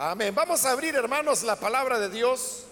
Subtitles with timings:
[0.00, 0.32] Amén.
[0.32, 2.62] Vamos a abrir, hermanos, la palabra de Dios.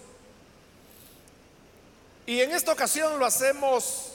[2.25, 4.13] Y en esta ocasión lo hacemos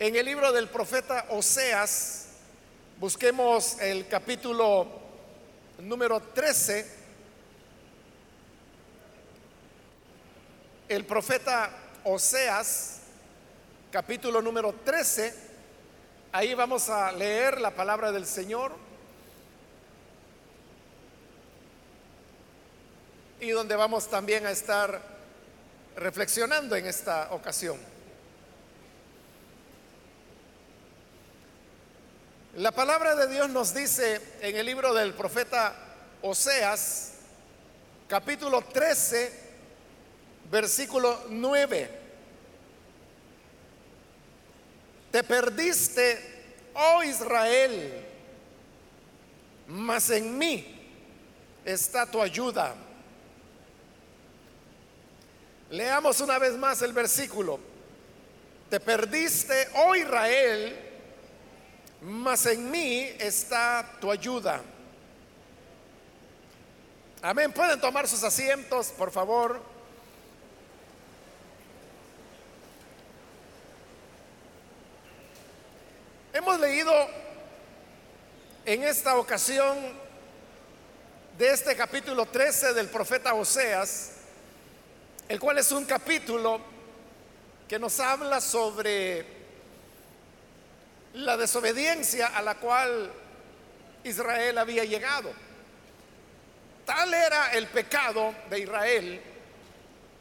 [0.00, 2.26] en el libro del profeta Oseas.
[2.98, 4.88] Busquemos el capítulo
[5.78, 6.90] número 13.
[10.88, 11.70] El profeta
[12.02, 12.98] Oseas,
[13.92, 15.32] capítulo número 13.
[16.32, 18.87] Ahí vamos a leer la palabra del Señor.
[23.40, 25.00] Y donde vamos también a estar
[25.96, 27.78] reflexionando en esta ocasión.
[32.56, 35.74] La palabra de Dios nos dice en el libro del profeta
[36.22, 37.12] Oseas,
[38.08, 39.32] capítulo 13,
[40.50, 41.90] versículo 9.
[45.12, 48.04] Te perdiste, oh Israel,
[49.68, 50.74] mas en mí
[51.64, 52.74] está tu ayuda
[55.70, 57.60] Leamos una vez más el versículo.
[58.70, 60.78] Te perdiste, oh Israel,
[62.00, 64.62] mas en mí está tu ayuda.
[67.20, 67.52] Amén.
[67.52, 69.60] Pueden tomar sus asientos, por favor.
[76.32, 76.92] Hemos leído
[78.64, 79.76] en esta ocasión
[81.36, 84.17] de este capítulo 13 del profeta Oseas
[85.28, 86.60] el cual es un capítulo
[87.68, 89.26] que nos habla sobre
[91.14, 93.12] la desobediencia a la cual
[94.04, 95.30] Israel había llegado.
[96.86, 99.20] Tal era el pecado de Israel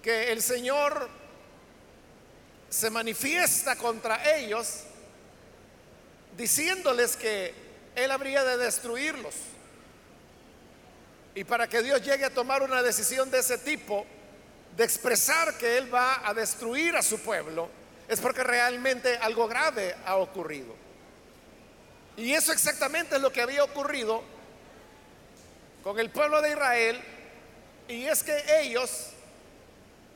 [0.02, 1.10] que el Señor
[2.70, 4.84] se manifiesta contra ellos
[6.36, 7.54] diciéndoles que
[7.96, 9.36] Él habría de destruirlos.
[11.34, 14.06] Y para que Dios llegue a tomar una decisión de ese tipo,
[14.78, 17.68] de expresar que Él va a destruir a su pueblo,
[18.08, 20.76] es porque realmente algo grave ha ocurrido.
[22.16, 24.24] Y eso exactamente es lo que había ocurrido
[25.84, 27.02] con el pueblo de Israel,
[27.88, 29.14] y es que ellos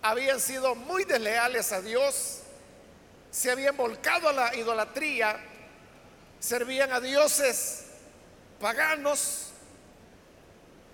[0.03, 2.41] habían sido muy desleales a Dios,
[3.31, 5.39] se habían volcado a la idolatría,
[6.39, 7.85] servían a dioses
[8.59, 9.47] paganos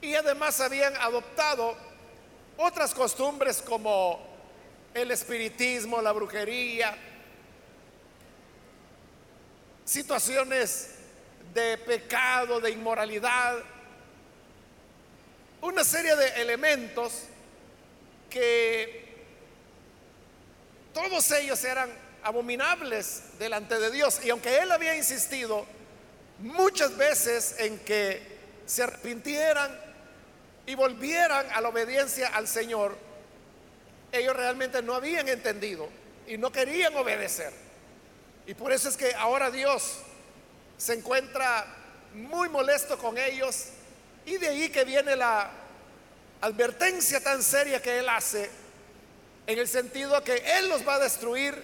[0.02, 1.87] y además habían adoptado
[2.58, 4.20] otras costumbres como
[4.94, 6.98] el espiritismo, la brujería,
[9.86, 10.96] situaciones
[11.54, 13.58] de pecado, de inmoralidad,
[15.62, 17.24] una serie de elementos
[18.30, 19.08] que
[20.94, 21.90] todos ellos eran
[22.24, 24.20] abominables delante de Dios.
[24.24, 25.66] Y aunque Él había insistido
[26.40, 29.87] muchas veces en que se arrepintieran,
[30.68, 32.96] y volvieran a la obediencia al Señor,
[34.12, 35.88] ellos realmente no habían entendido
[36.28, 37.54] y no querían obedecer.
[38.46, 40.00] Y por eso es que ahora Dios
[40.78, 41.66] se encuentra
[42.14, 43.68] muy molesto con ellos
[44.26, 45.50] y de ahí que viene la
[46.42, 48.50] advertencia tan seria que Él hace
[49.48, 51.56] en el sentido que Él los va a destruir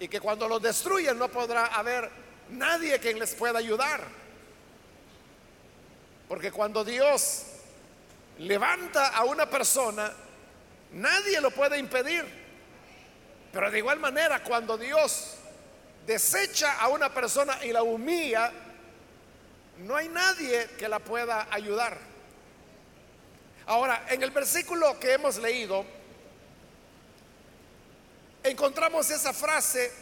[0.00, 2.10] y que cuando los destruyen no podrá haber
[2.50, 4.02] nadie quien les pueda ayudar.
[6.28, 7.44] Porque cuando Dios
[8.40, 10.10] levanta a una persona,
[10.92, 12.24] nadie lo puede impedir.
[13.52, 15.36] Pero de igual manera, cuando Dios
[16.06, 18.50] desecha a una persona y la humilla,
[19.78, 21.98] no hay nadie que la pueda ayudar.
[23.66, 25.84] Ahora, en el versículo que hemos leído,
[28.42, 29.92] encontramos esa frase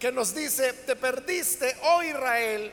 [0.00, 2.72] que nos dice, te perdiste, oh Israel,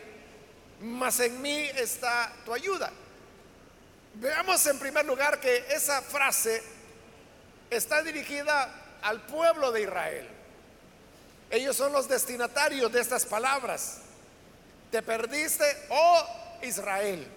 [0.81, 2.91] mas en mí está tu ayuda.
[4.16, 6.61] Veamos en primer lugar que esa frase
[7.69, 8.69] está dirigida
[9.01, 10.27] al pueblo de Israel.
[11.49, 14.00] Ellos son los destinatarios de estas palabras.
[14.91, 16.25] Te perdiste, oh
[16.61, 17.27] Israel.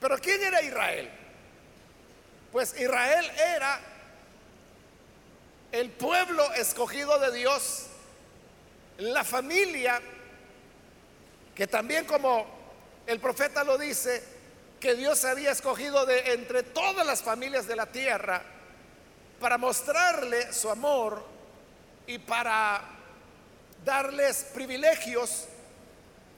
[0.00, 1.10] Pero ¿quién era Israel?
[2.52, 3.80] Pues Israel era
[5.72, 7.86] el pueblo escogido de Dios,
[8.98, 10.00] la familia
[11.54, 12.46] que también como
[13.06, 14.22] el profeta lo dice,
[14.80, 18.42] que Dios había escogido de entre todas las familias de la tierra
[19.40, 21.24] para mostrarle su amor
[22.06, 22.80] y para
[23.84, 25.46] darles privilegios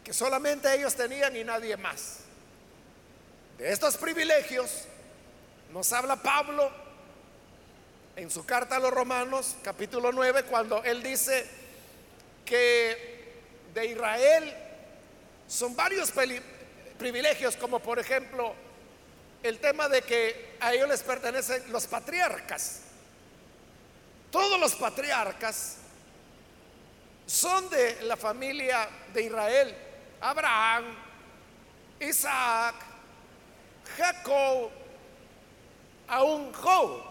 [0.05, 2.21] que solamente ellos tenían y nadie más.
[3.59, 4.85] De estos privilegios
[5.73, 6.71] nos habla Pablo
[8.17, 11.47] en su carta a los Romanos, capítulo 9, cuando él dice
[12.45, 13.21] que
[13.73, 14.53] de Israel
[15.47, 16.11] son varios
[17.01, 18.55] privilegios como por ejemplo
[19.43, 22.83] el tema de que a ellos les pertenecen los patriarcas.
[24.31, 25.77] Todos los patriarcas
[27.27, 29.75] son de la familia de Israel.
[30.21, 30.85] Abraham,
[32.01, 32.75] Isaac,
[33.97, 34.71] Jacob,
[36.07, 37.03] aún Job,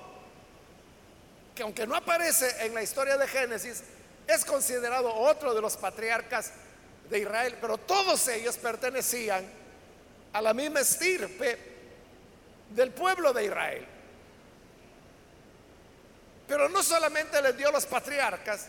[1.56, 3.84] que aunque no aparece en la historia de Génesis,
[4.28, 6.52] es considerado otro de los patriarcas
[7.10, 9.59] de Israel, pero todos ellos pertenecían
[10.34, 11.58] a la misma estirpe
[12.70, 13.86] del pueblo de Israel.
[16.48, 18.68] Pero no solamente les dio los patriarcas,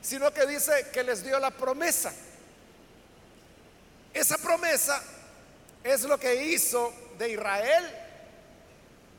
[0.00, 2.12] sino que dice que les dio la promesa.
[4.12, 5.02] Esa promesa
[5.82, 8.00] es lo que hizo de Israel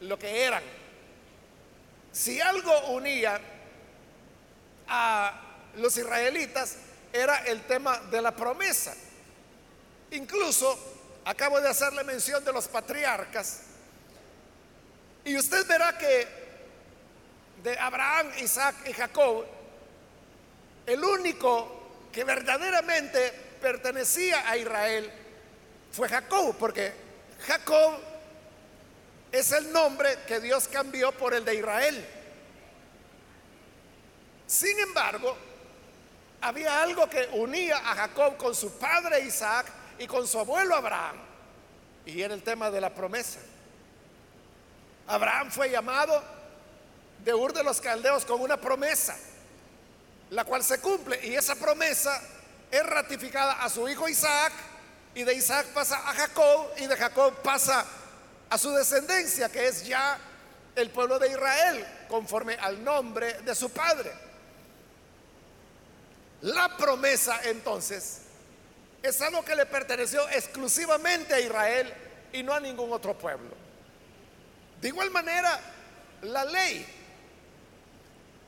[0.02, 0.64] lo que eran.
[2.12, 3.40] Si algo unía
[4.88, 5.42] a
[5.78, 6.78] los israelitas
[7.12, 8.94] era el tema de la promesa.
[10.12, 10.95] Incluso
[11.26, 13.62] acabo de hacerle mención de los patriarcas.
[15.26, 16.28] Y usted verá que
[17.64, 19.44] de Abraham, Isaac y Jacob,
[20.86, 25.12] el único que verdaderamente pertenecía a Israel
[25.92, 26.94] fue Jacob, porque
[27.48, 28.00] Jacob
[29.32, 32.06] es el nombre que Dios cambió por el de Israel.
[34.46, 35.36] Sin embargo,
[36.42, 39.66] había algo que unía a Jacob con su padre Isaac
[40.00, 41.18] y con su abuelo Abraham,
[42.06, 43.40] y era el tema de la promesa.
[45.08, 46.24] Abraham fue llamado
[47.24, 49.16] de Ur de los Caldeos con una promesa,
[50.30, 52.22] la cual se cumple, y esa promesa
[52.72, 54.54] es ratificada a su hijo Isaac,
[55.14, 57.86] y de Isaac pasa a Jacob, y de Jacob pasa
[58.50, 60.18] a su descendencia, que es ya
[60.76, 64.12] el pueblo de Israel, conforme al nombre de su padre.
[66.42, 68.25] La promesa entonces
[69.06, 71.94] es algo que le perteneció exclusivamente a Israel
[72.34, 73.52] y no a ningún otro pueblo.
[74.82, 75.60] De igual manera,
[76.24, 76.86] la ley.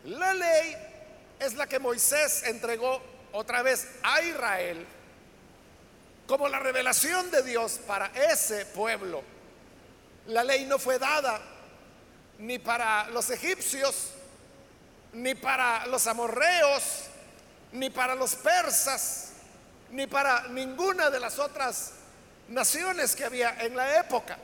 [0.05, 0.75] La ley
[1.39, 3.01] es la que Moisés entregó
[3.31, 4.85] otra vez a Israel
[6.25, 9.23] como la revelación de Dios para ese pueblo.
[10.27, 11.39] La ley no fue dada
[12.39, 14.11] ni para los egipcios,
[15.13, 17.05] ni para los amorreos,
[17.71, 19.26] ni para los persas,
[19.91, 21.93] ni para ninguna de las otras
[22.49, 24.37] naciones que había en la época.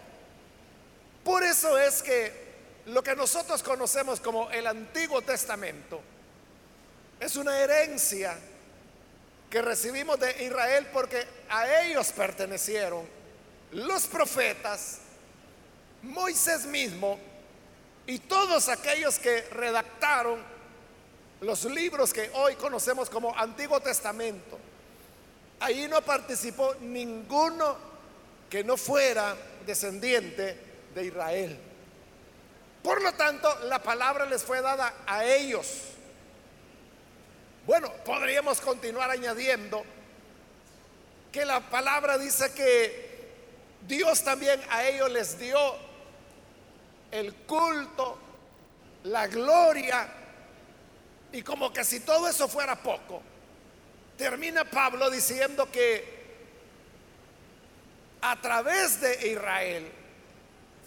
[1.23, 2.43] Por eso es que
[2.87, 6.01] lo que nosotros conocemos como el Antiguo Testamento
[7.19, 8.37] es una herencia
[9.49, 13.07] que recibimos de Israel porque a ellos pertenecieron
[13.71, 14.99] los profetas,
[16.01, 17.17] Moisés mismo
[18.05, 20.39] y todos aquellos que redactaron
[21.39, 24.59] los libros que hoy conocemos como Antiguo Testamento.
[25.63, 27.77] Ahí no participó ninguno
[28.49, 29.33] que no fuera
[29.65, 30.57] descendiente
[30.93, 31.57] de Israel.
[32.83, 35.83] Por lo tanto, la palabra les fue dada a ellos.
[37.65, 39.85] Bueno, podríamos continuar añadiendo
[41.31, 43.31] que la palabra dice que
[43.87, 45.57] Dios también a ellos les dio
[47.09, 48.17] el culto,
[49.05, 50.09] la gloria,
[51.31, 53.21] y como que si todo eso fuera poco,
[54.17, 56.23] termina Pablo diciendo que
[58.21, 59.91] a través de Israel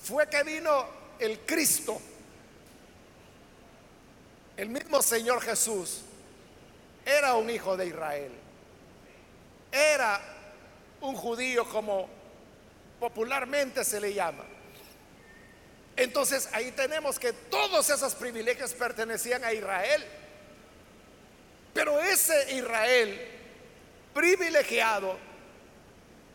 [0.02, 0.86] fue que vino
[1.18, 2.00] el Cristo,
[4.56, 6.02] el mismo Señor Jesús,
[7.04, 8.32] era un hijo de Israel.
[9.70, 10.20] Era
[11.00, 12.08] un judío como
[12.98, 14.44] popularmente se le llama.
[15.96, 20.04] Entonces ahí tenemos que todos esos privilegios pertenecían a Israel.
[21.76, 23.20] Pero ese Israel
[24.14, 25.18] privilegiado,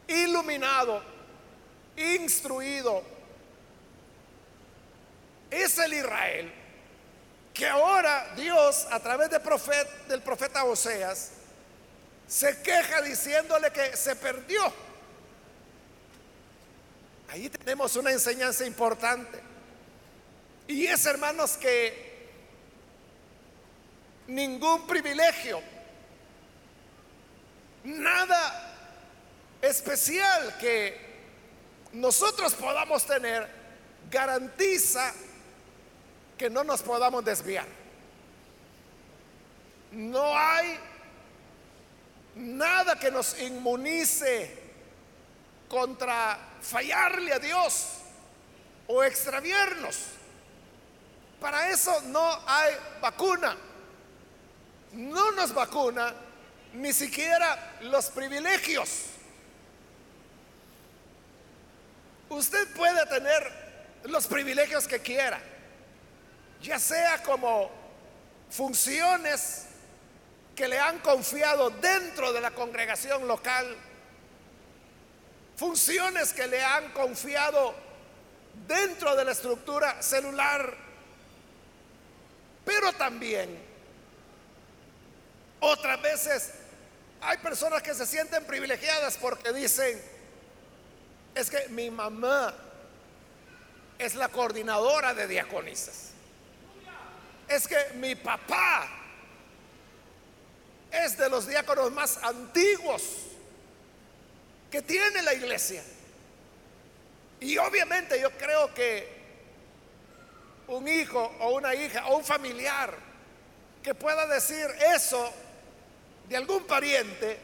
[0.08, 1.02] iluminado,
[1.98, 3.02] instruido,
[5.50, 6.54] es el Israel
[7.56, 9.40] que ahora Dios a través de
[10.08, 11.32] del profeta Oseas
[12.28, 14.72] se queja diciéndole que se perdió.
[17.30, 19.40] Ahí tenemos una enseñanza importante.
[20.68, 22.11] Y es, hermanos, que
[24.28, 25.62] ningún privilegio,
[27.84, 28.76] nada
[29.62, 31.12] especial que
[31.94, 33.48] nosotros podamos tener,
[34.10, 35.14] garantiza
[36.38, 37.68] que no nos podamos desviar.
[39.92, 40.80] No hay
[42.36, 44.60] nada que nos inmunice
[45.68, 47.88] contra fallarle a Dios
[48.88, 49.98] o extraviarnos.
[51.40, 53.58] Para eso no hay vacuna.
[54.94, 56.14] No nos vacuna
[56.74, 59.06] ni siquiera los privilegios.
[62.30, 63.62] Usted puede tener
[64.06, 65.40] los privilegios que quiera,
[66.62, 67.70] ya sea como
[68.50, 69.66] funciones
[70.56, 73.76] que le han confiado dentro de la congregación local,
[75.56, 77.76] funciones que le han confiado
[78.68, 80.74] dentro de la estructura celular,
[82.66, 83.71] pero también
[85.62, 86.52] otras veces
[87.22, 90.02] hay personas que se sienten privilegiadas porque dicen,
[91.36, 92.54] es que mi mamá
[93.98, 96.10] es la coordinadora de diaconisas.
[97.48, 98.90] Es que mi papá
[100.92, 103.04] es de los diáconos más antiguos
[104.72, 105.84] que tiene la iglesia.
[107.40, 109.22] Y obviamente yo creo que
[110.68, 112.96] un hijo o una hija o un familiar
[113.84, 114.66] que pueda decir
[114.96, 115.32] eso
[116.32, 117.38] de algún pariente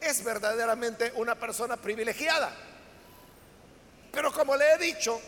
[0.00, 2.50] es verdaderamente una persona privilegiada.
[4.10, 5.20] Pero como le he dicho,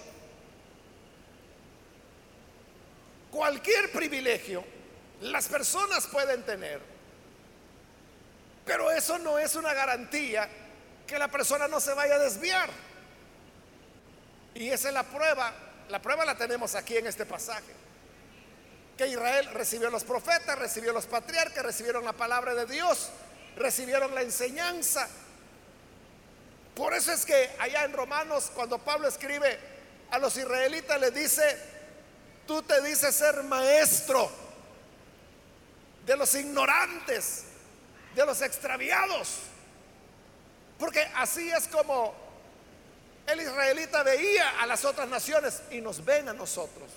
[3.30, 4.64] cualquier privilegio
[5.20, 6.80] las personas pueden tener,
[8.64, 10.48] pero eso no es una garantía
[11.06, 12.70] que la persona no se vaya a desviar.
[14.54, 15.52] Y esa es la prueba,
[15.90, 17.75] la prueba la tenemos aquí en este pasaje.
[18.96, 23.10] Que Israel recibió los profetas, recibió los patriarcas, recibieron la palabra de Dios,
[23.56, 25.08] recibieron la enseñanza.
[26.74, 29.58] Por eso es que allá en Romanos, cuando Pablo escribe
[30.10, 31.76] a los israelitas, les dice,
[32.46, 34.30] Tú te dices ser maestro
[36.06, 37.44] de los ignorantes,
[38.14, 39.38] de los extraviados.
[40.78, 42.14] Porque así es como
[43.26, 46.88] el israelita veía a las otras naciones y nos ven a nosotros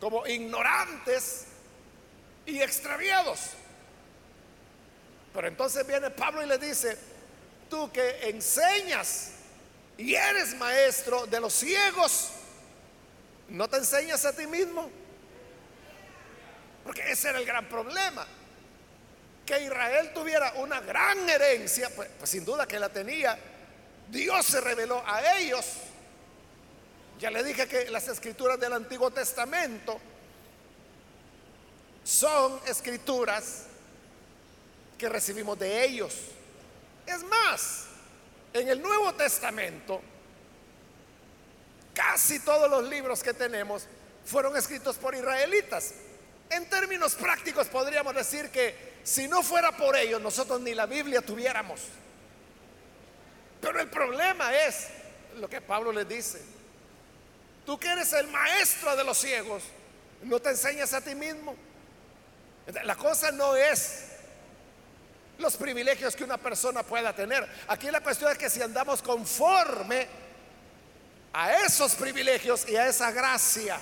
[0.00, 1.46] como ignorantes
[2.44, 3.40] y extraviados.
[5.32, 6.96] Pero entonces viene Pablo y le dice,
[7.68, 9.32] tú que enseñas
[9.98, 12.32] y eres maestro de los ciegos,
[13.48, 14.90] ¿No te enseñas a ti mismo?
[16.84, 18.26] Porque ese era el gran problema.
[19.44, 23.38] Que Israel tuviera una gran herencia, pues, pues, sin duda que la tenía.
[24.08, 25.64] Dios se reveló a ellos.
[27.18, 29.98] Ya le dije que las escrituras del Antiguo Testamento
[32.04, 33.64] son escrituras
[34.98, 36.14] que recibimos de ellos.
[37.06, 37.86] Es más,
[38.52, 40.00] en el Nuevo Testamento,
[41.96, 43.86] Casi todos los libros que tenemos
[44.26, 45.94] fueron escritos por israelitas.
[46.50, 51.22] En términos prácticos podríamos decir que si no fuera por ellos, nosotros ni la Biblia
[51.22, 51.80] tuviéramos.
[53.62, 54.88] Pero el problema es
[55.36, 56.42] lo que Pablo les dice.
[57.66, 59.64] Tú que eres el maestro de los ciegos,
[60.22, 61.56] no te enseñas a ti mismo.
[62.84, 64.04] La cosa no es
[65.38, 67.46] los privilegios que una persona pueda tener.
[67.66, 70.06] Aquí la cuestión es que si andamos conforme
[71.32, 73.80] a esos privilegios y a esa gracia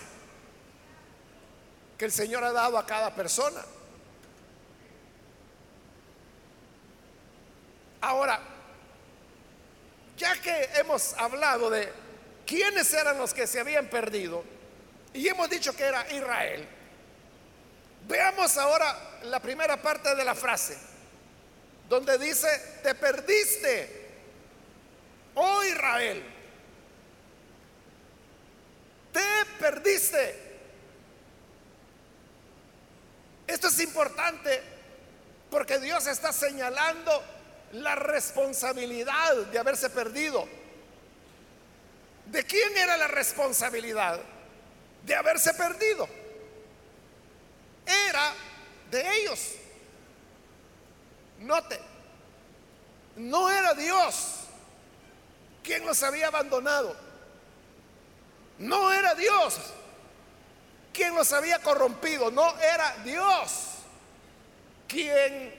[1.99, 3.63] que el Señor ha dado a cada persona.
[8.01, 8.41] Ahora,
[10.17, 12.04] ya que hemos hablado de
[12.47, 14.45] quiénes eran los que se habían perdido
[15.13, 16.67] y hemos dicho que era Israel,
[18.09, 20.77] veamos ahora la primera parte de la frase,
[21.89, 22.49] donde dice,
[22.83, 24.11] te perdiste,
[25.35, 26.23] oh Israel.
[29.13, 30.43] Te perdiste.
[33.47, 34.61] Esto es importante
[35.51, 37.23] porque Dios está señalando
[37.75, 40.49] la responsabilidad de haberse perdido.
[42.27, 44.21] ¿De quién era la responsabilidad
[45.05, 46.09] de haberse perdido?
[47.87, 48.33] Era
[48.91, 49.55] de ellos.
[51.41, 51.79] Note,
[53.17, 54.41] no era Dios
[55.63, 56.97] quien los había abandonado.
[58.59, 59.59] No era Dios
[60.93, 63.71] quien los había corrompido, no era Dios
[64.87, 65.53] quien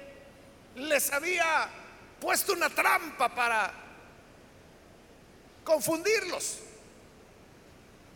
[0.75, 1.67] les había
[2.21, 3.84] puesto una trampa para
[5.65, 6.59] confundirlos.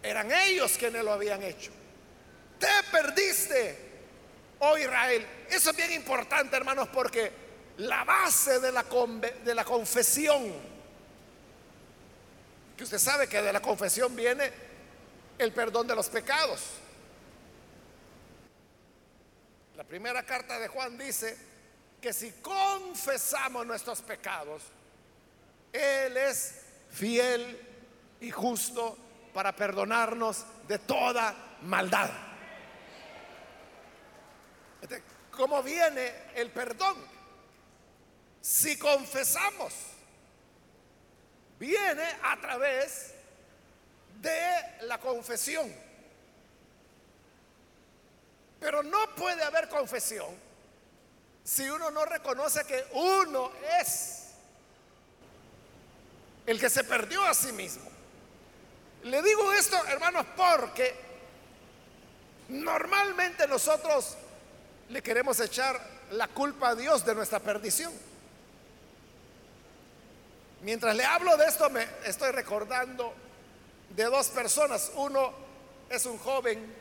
[0.01, 1.72] Eran ellos quienes lo habían hecho.
[2.58, 3.77] Te perdiste,
[4.60, 5.27] oh Israel.
[5.50, 7.32] Eso es bien importante, hermanos, porque
[7.77, 10.53] la base de la, de la confesión,
[12.77, 14.51] que usted sabe que de la confesión viene
[15.38, 16.62] el perdón de los pecados.
[19.75, 21.38] La primera carta de Juan dice
[22.01, 24.63] que si confesamos nuestros pecados,
[25.72, 27.67] Él es fiel
[28.19, 28.98] y justo
[29.34, 32.10] para perdonarnos de toda maldad.
[34.81, 36.98] Este, ¿Cómo viene el perdón?
[38.41, 39.74] Si confesamos,
[41.60, 43.13] viene a través
[44.22, 44.39] de
[44.81, 45.74] la confesión.
[48.60, 50.50] Pero no puede haber confesión
[51.43, 54.18] si uno no reconoce que uno es
[56.46, 57.89] el que se perdió a sí mismo.
[59.03, 60.96] Le digo esto, hermanos, porque
[62.50, 64.17] normalmente nosotros
[64.89, 65.79] le queremos echar
[66.12, 67.93] la culpa a Dios de nuestra perdición.
[70.62, 73.13] Mientras le hablo de esto, me estoy recordando
[73.96, 74.91] de dos personas.
[74.96, 75.31] Uno
[75.89, 76.75] es un joven,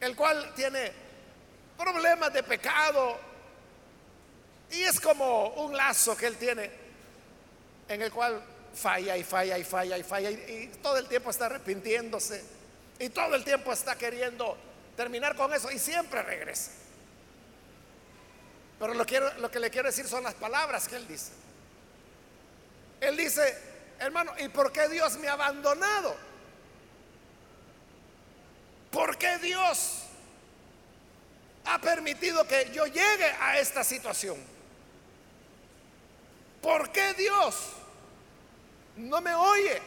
[0.00, 0.92] el cual tiene
[1.78, 3.29] problemas de pecado
[4.70, 6.70] y es como un lazo que él tiene
[7.88, 8.40] en el cual
[8.74, 12.44] falla y falla y falla y falla y, todo el tiempo está arrepintiéndose
[12.98, 14.56] y todo el tiempo está queriendo
[14.96, 16.70] terminar con eso y siempre regresa.
[18.78, 19.04] Pero lo,
[19.38, 21.32] lo que le quiero decir son las palabras que él dice.
[23.00, 23.58] Él dice,
[23.98, 26.14] hermano, ¿y por qué Dios me ha abandonado?
[28.90, 30.02] ¿Por qué Dios
[31.64, 34.38] ha permitido que yo llegue a esta situación?
[36.60, 37.56] ¿Por qué Dios
[38.96, 39.80] no me oye?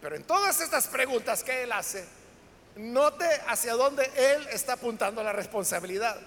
[0.00, 2.04] Pero en todas estas preguntas que él hace,
[2.76, 6.20] note hacia dónde él está apuntando la responsabilidad.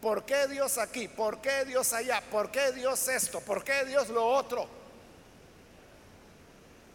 [0.00, 1.08] ¿Por qué Dios aquí?
[1.08, 2.20] ¿Por qué Dios allá?
[2.30, 3.40] ¿Por qué Dios esto?
[3.40, 4.68] ¿Por qué Dios lo otro?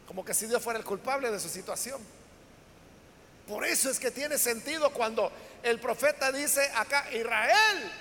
[0.05, 2.01] Como que si Dios fuera el culpable de su situación.
[3.47, 5.31] Por eso es que tiene sentido cuando
[5.63, 7.91] el profeta dice acá, Israel,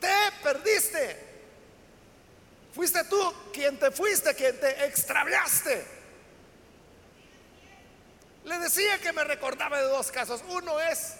[0.00, 1.30] te perdiste.
[2.72, 5.84] Fuiste tú quien te fuiste, quien te extraviaste.
[8.44, 10.42] Le decía que me recordaba de dos casos.
[10.48, 11.16] Uno es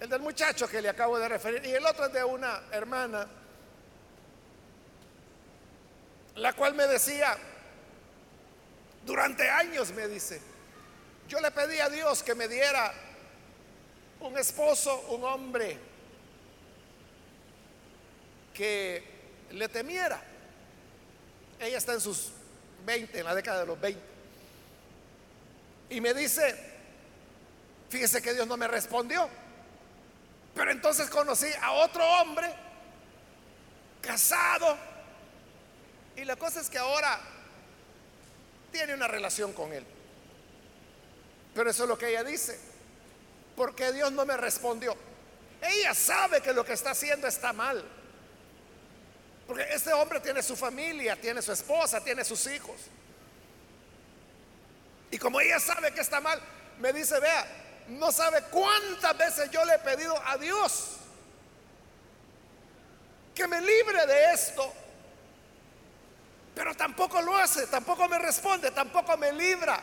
[0.00, 3.28] el del muchacho que le acabo de referir y el otro es de una hermana,
[6.34, 7.38] la cual me decía,
[9.04, 10.40] durante años me dice,
[11.28, 12.92] yo le pedí a Dios que me diera
[14.20, 15.91] un esposo, un hombre
[18.52, 19.02] que
[19.50, 20.22] le temiera.
[21.58, 22.32] Ella está en sus
[22.84, 24.02] 20, en la década de los 20.
[25.90, 26.56] Y me dice,
[27.88, 29.28] fíjese que Dios no me respondió.
[30.54, 32.52] Pero entonces conocí a otro hombre
[34.00, 34.76] casado.
[36.16, 37.20] Y la cosa es que ahora
[38.70, 39.84] tiene una relación con él.
[41.54, 42.58] Pero eso es lo que ella dice.
[43.56, 44.96] Porque Dios no me respondió.
[45.60, 47.84] Ella sabe que lo que está haciendo está mal.
[49.46, 52.76] Porque este hombre tiene su familia, tiene su esposa, tiene sus hijos.
[55.10, 56.40] Y como ella sabe que está mal,
[56.78, 57.46] me dice, vea,
[57.88, 60.96] no sabe cuántas veces yo le he pedido a Dios
[63.34, 64.72] que me libre de esto.
[66.54, 69.82] Pero tampoco lo hace, tampoco me responde, tampoco me libra.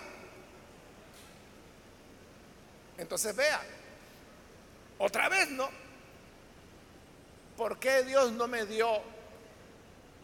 [2.97, 3.61] Entonces vea,
[4.97, 5.69] otra vez no.
[7.57, 9.01] ¿Por qué Dios no me dio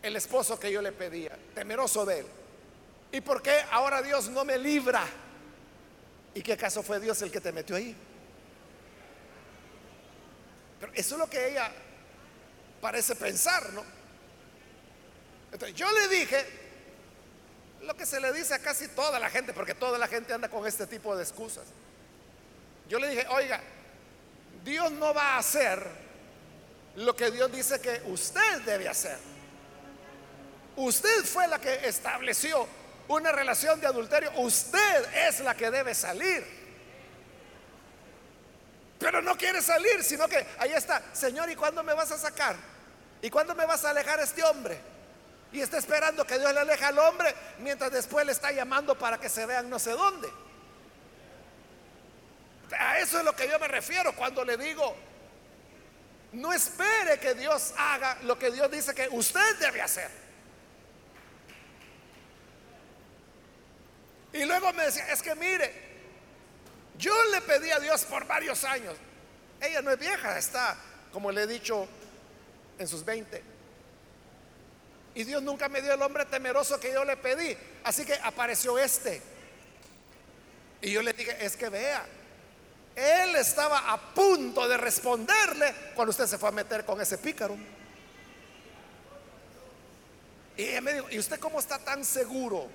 [0.05, 2.25] el esposo que yo le pedía, temeroso de él?
[3.11, 5.03] ¿Y por qué ahora Dios no me libra?
[6.33, 7.95] ¿Y qué caso fue Dios el que te metió ahí?
[10.79, 11.71] Pero eso es lo que ella
[12.81, 13.83] parece pensar, ¿no?
[15.51, 16.45] Entonces yo le dije
[17.81, 20.49] lo que se le dice a casi toda la gente, porque toda la gente anda
[20.49, 21.65] con este tipo de excusas.
[22.89, 23.61] Yo le dije, oiga,
[24.63, 25.87] Dios no va a hacer
[26.95, 29.17] lo que Dios dice que usted debe hacer.
[30.75, 32.67] Usted fue la que estableció
[33.07, 36.45] una relación de adulterio, usted es la que debe salir.
[38.99, 42.55] Pero no quiere salir, sino que ahí está, Señor, ¿y cuándo me vas a sacar?
[43.21, 44.77] ¿Y cuándo me vas a alejar a este hombre?
[45.51, 49.17] Y está esperando que Dios le aleje al hombre mientras después le está llamando para
[49.17, 50.27] que se vean no sé dónde.
[52.77, 54.95] A eso es lo que yo me refiero cuando le digo,
[56.33, 60.24] no espere que Dios haga lo que Dios dice que usted debe hacer.
[64.35, 65.71] Y luego me decía, es que mire,
[66.97, 68.97] yo le pedí a Dios por varios años.
[69.61, 70.75] Ella no es vieja, está,
[71.13, 71.87] como le he dicho,
[72.77, 73.41] en sus 20.
[75.15, 77.55] Y Dios nunca me dio el hombre temeroso que yo le pedí.
[77.85, 79.21] Así que apareció este.
[80.81, 82.05] Y yo le dije, es que vea,
[82.93, 87.55] él estaba a punto de responderle cuando usted se fue a meter con ese pícaro.
[90.57, 92.69] Y ella me dijo, ¿y usted cómo está tan seguro?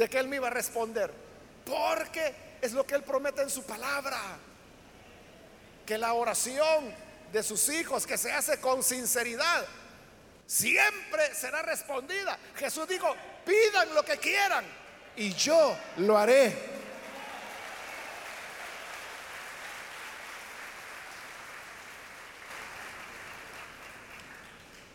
[0.00, 1.12] De que Él me iba a responder.
[1.62, 4.18] Porque es lo que Él promete en su palabra.
[5.84, 6.90] Que la oración
[7.30, 9.66] de sus hijos que se hace con sinceridad
[10.46, 12.38] siempre será respondida.
[12.56, 14.64] Jesús dijo, pidan lo que quieran
[15.16, 16.56] y yo lo haré.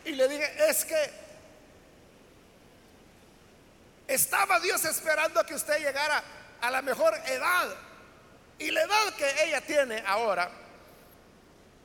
[0.04, 1.25] Y le dije, es que
[4.08, 6.24] estaba Dios esperando a que usted llegara
[6.62, 7.76] a la mejor edad.
[8.58, 10.50] Y la edad que ella tiene ahora,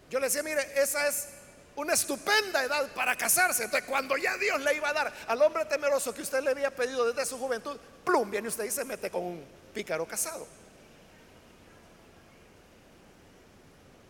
[0.08, 1.28] yo le decía, mire, esa es
[1.76, 3.64] una estupenda edad para casarse.
[3.64, 6.74] Entonces, cuando ya Dios le iba a dar al hombre temeroso que usted le había
[6.74, 10.46] pedido desde su juventud, plum, viene usted y se mete con un pícaro casado.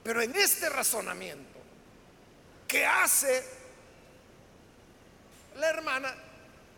[0.02, 1.58] Pero en este razonamiento
[2.66, 3.44] que hace
[5.56, 6.14] la hermana,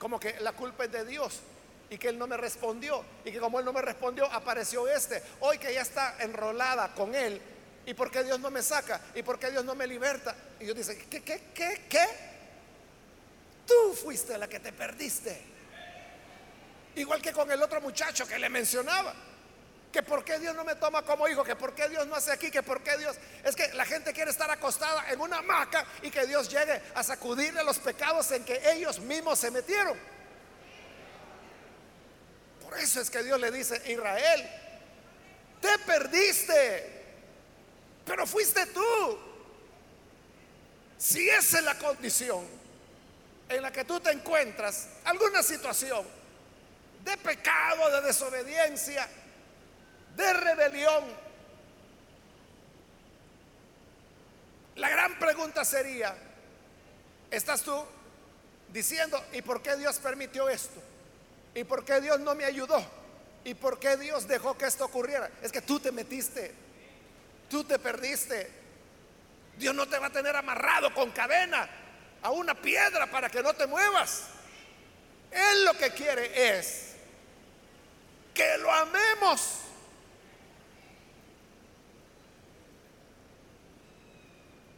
[0.03, 1.41] como que la culpa es de Dios
[1.89, 5.23] y que él no me respondió y que como él no me respondió apareció este,
[5.39, 7.41] hoy que ya está enrolada con él
[7.85, 9.01] ¿Y por qué Dios no me saca?
[9.15, 10.35] ¿Y por qué Dios no me liberta?
[10.61, 12.07] Y Dios dice, ¿qué, qué, qué, qué?
[13.67, 15.41] Tú fuiste la que te perdiste.
[16.95, 19.15] Igual que con el otro muchacho que le mencionaba.
[19.93, 22.33] Que por qué Dios no me toma como hijo, que por qué Dios no hace
[22.33, 23.15] aquí, que por qué Dios...
[23.45, 27.03] Es que la gente quiere estar acostada en una hamaca y que Dios llegue a
[27.03, 29.99] sacudirle los pecados en que ellos mismos se metieron.
[32.63, 34.49] Por eso es que Dios le dice, Israel,
[35.61, 37.03] te perdiste.
[38.07, 39.19] Pero fuiste tú.
[40.97, 42.47] Si esa es la condición
[43.49, 46.07] en la que tú te encuentras, alguna situación
[47.05, 49.07] de pecado, de desobediencia,
[50.17, 51.05] de rebelión,
[54.77, 56.15] la gran pregunta sería,
[57.31, 57.85] ¿estás tú
[58.73, 60.81] diciendo, ¿y por qué Dios permitió esto?
[61.55, 62.83] ¿Y por qué Dios no me ayudó?
[63.45, 65.31] ¿Y por qué Dios dejó que esto ocurriera?
[65.43, 66.55] Es que tú te metiste
[67.53, 68.51] Tú te perdiste.
[69.59, 71.69] Dios no te va a tener amarrado con cadena
[72.23, 74.23] a una piedra para que no te muevas.
[75.31, 76.95] Él lo que quiere es
[78.33, 79.59] que lo amemos.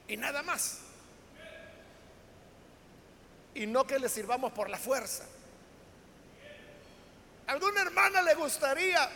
[0.08, 0.78] Y nada más.
[3.54, 5.24] Y no que le sirvamos por la fuerza.
[7.46, 9.08] ¿Alguna hermana le gustaría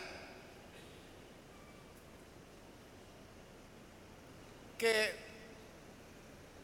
[4.79, 5.13] que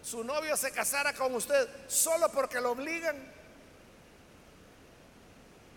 [0.01, 3.15] su novio se casara con usted solo porque lo obligan.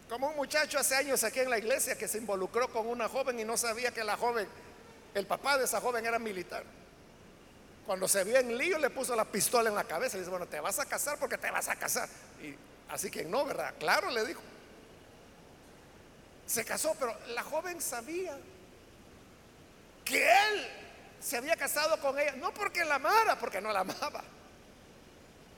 [0.09, 3.39] Como un muchacho hace años aquí en la iglesia que se involucró con una joven
[3.41, 4.49] y no sabía que la joven,
[5.15, 6.63] el papá de esa joven era militar.
[7.89, 10.45] Cuando se vio en lío le puso la pistola en la cabeza y dice, bueno,
[10.47, 12.07] te vas a casar porque te vas a casar.
[12.43, 12.55] Y
[12.91, 13.73] así que no, ¿verdad?
[13.79, 14.43] Claro, le dijo.
[16.45, 18.37] Se casó, pero la joven sabía
[20.05, 20.69] que él
[21.19, 24.23] se había casado con ella, no porque la amara, porque no la amaba.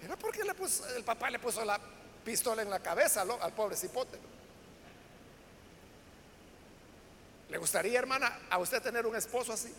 [0.01, 1.81] Era porque le puso, el papá le puso la
[2.25, 4.21] pistola en la cabeza al pobre cipote.
[7.49, 9.75] ¿Le gustaría, hermana, a usted tener un esposo así?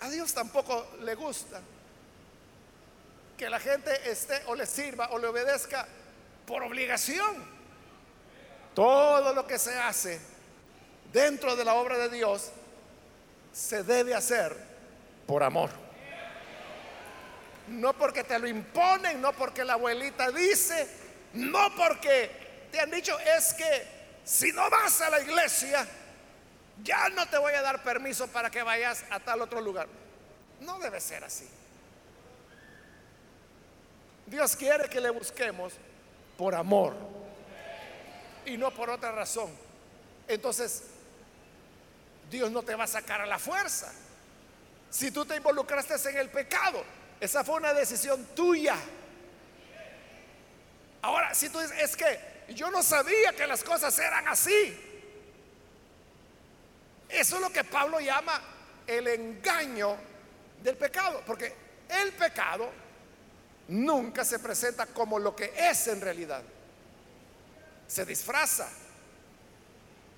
[0.00, 1.60] A Dios tampoco le gusta
[3.36, 5.86] que la gente esté o le sirva o le obedezca
[6.46, 7.58] por obligación.
[8.74, 10.20] Todo lo que se hace
[11.12, 12.50] dentro de la obra de Dios
[13.52, 14.56] se debe hacer
[15.26, 15.70] por amor.
[17.68, 20.88] No porque te lo imponen, no porque la abuelita dice,
[21.34, 22.30] no porque
[22.70, 23.86] te han dicho, es que
[24.24, 25.86] si no vas a la iglesia,
[26.82, 29.88] ya no te voy a dar permiso para que vayas a tal otro lugar.
[30.60, 31.48] No debe ser así.
[34.26, 35.72] Dios quiere que le busquemos
[36.36, 36.94] por amor
[38.44, 39.50] y no por otra razón.
[40.26, 40.84] Entonces,
[42.30, 43.92] Dios no te va a sacar a la fuerza.
[44.90, 46.84] Si tú te involucraste en el pecado,
[47.20, 48.76] esa fue una decisión tuya.
[51.02, 54.87] Ahora, si tú dices, es que yo no sabía que las cosas eran así.
[57.08, 58.40] Eso es lo que Pablo llama
[58.86, 59.96] el engaño
[60.62, 61.54] del pecado, porque
[61.88, 62.70] el pecado
[63.68, 66.42] nunca se presenta como lo que es en realidad.
[67.86, 68.68] Se disfraza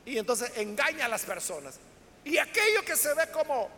[0.04, 1.78] y entonces engaña a las personas.
[2.24, 3.68] Y aquello que se ve como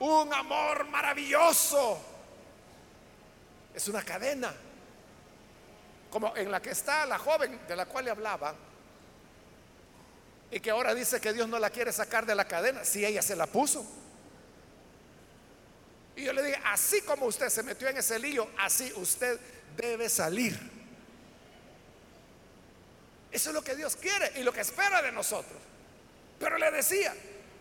[0.00, 1.98] un amor maravilloso
[3.74, 4.54] es una cadena,
[6.10, 8.54] como en la que está la joven de la cual le hablaba,
[10.50, 13.22] y que ahora dice que Dios no la quiere sacar de la cadena, si ella
[13.22, 13.84] se la puso.
[16.16, 19.38] Y yo le dije, así como usted se metió en ese lío, así usted
[19.76, 20.58] debe salir.
[23.30, 25.60] Eso es lo que Dios quiere y lo que espera de nosotros.
[26.40, 27.14] Pero le decía,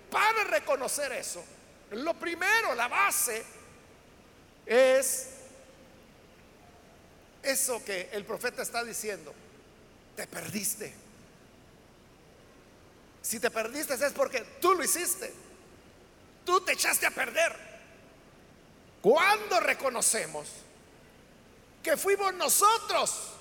[0.10, 1.44] para reconocer eso,
[1.92, 3.44] lo primero, la base,
[4.66, 5.28] es
[7.44, 9.34] eso que el profeta está diciendo,
[10.16, 11.07] te perdiste.
[13.28, 15.34] Si te perdiste es porque tú lo hiciste.
[16.46, 17.54] Tú te echaste a perder.
[19.02, 20.48] Cuando reconocemos
[21.84, 23.34] que fuimos nosotros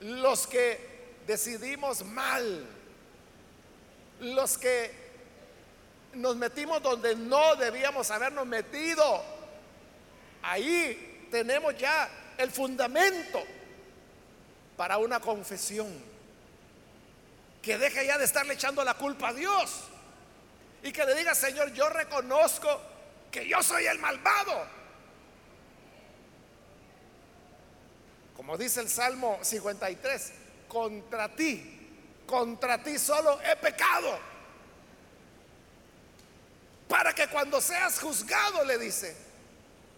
[0.00, 2.66] los que decidimos mal,
[4.20, 4.90] los que
[6.14, 9.22] nos metimos donde no debíamos habernos metido,
[10.40, 13.44] ahí tenemos ya el fundamento
[14.74, 16.15] para una confesión
[17.66, 19.80] que deje ya de estarle echando la culpa a Dios
[20.84, 22.80] y que le diga, Señor, yo reconozco
[23.28, 24.64] que yo soy el malvado.
[28.36, 30.32] Como dice el Salmo 53,
[30.68, 34.16] contra ti, contra ti solo he pecado.
[36.86, 39.16] Para que cuando seas juzgado, le dice,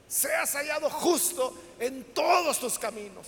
[0.07, 3.27] seas hallado justo en todos tus caminos.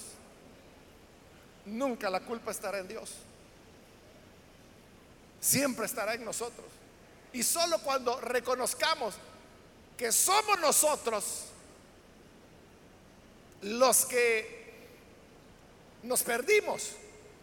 [1.66, 3.26] Nunca la culpa estará en Dios.
[5.40, 6.66] Siempre estará en nosotros.
[7.32, 9.14] Y solo cuando reconozcamos
[9.96, 11.44] que somos nosotros
[13.62, 14.60] los que
[16.02, 16.92] nos perdimos,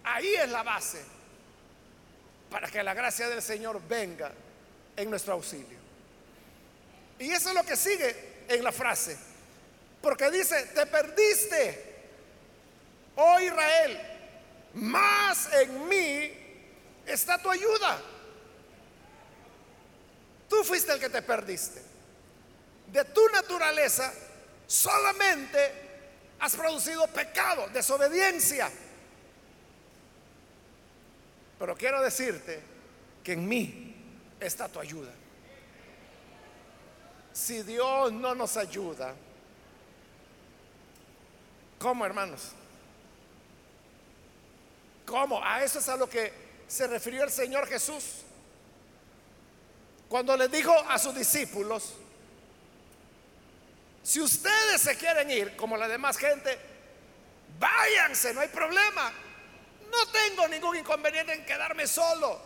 [0.04, 1.04] ahí es la base
[2.50, 4.32] para que la gracia del Señor venga
[4.96, 5.78] en nuestro auxilio.
[7.20, 9.18] Y eso es lo que sigue en la frase.
[10.02, 11.96] Porque dice, te perdiste,
[13.16, 14.00] oh Israel,
[14.74, 16.47] más en mí
[17.08, 18.02] está tu ayuda.
[20.50, 21.82] Tú fuiste el que te perdiste.
[22.88, 24.14] De tu naturaleza
[24.66, 25.88] solamente
[26.40, 28.70] has producido pecado, desobediencia.
[31.60, 32.62] Pero quiero decirte
[33.24, 33.96] que en mí
[34.40, 35.12] está tu ayuda.
[37.34, 39.14] Si Dios no nos ayuda,
[41.80, 42.52] ¿cómo hermanos?
[45.06, 45.44] ¿Cómo?
[45.44, 48.04] A eso es a lo que se refirió el Señor Jesús.
[50.10, 51.94] Cuando le dijo a sus discípulos,
[54.04, 56.58] si ustedes se quieren ir como la demás gente,
[57.60, 59.12] váyanse, no hay problema.
[59.92, 62.40] No tengo ningún inconveniente en quedarme solo.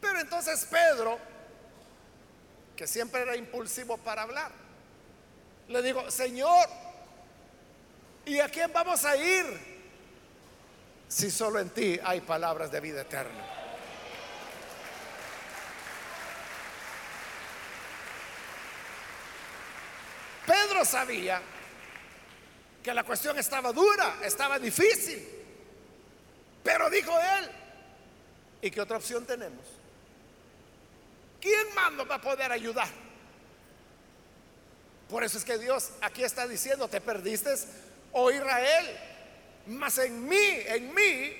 [0.00, 1.18] Pero entonces Pedro
[2.76, 4.50] que siempre era impulsivo para hablar.
[5.68, 6.68] Le digo, Señor,
[8.26, 9.73] ¿y a quién vamos a ir?
[11.08, 13.44] Si solo en ti hay palabras de vida eterna.
[20.46, 21.40] Pedro sabía
[22.82, 25.26] que la cuestión estaba dura, estaba difícil,
[26.62, 27.50] pero dijo él,
[28.60, 29.64] ¿y qué otra opción tenemos?
[31.44, 32.88] ¿quién más nos va a poder ayudar?
[35.10, 37.54] Por eso es que Dios aquí está diciendo, te perdiste,
[38.12, 38.98] oh Israel,
[39.66, 41.36] mas en mí, en mí